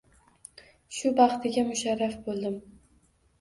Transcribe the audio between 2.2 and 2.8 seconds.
boʻldim!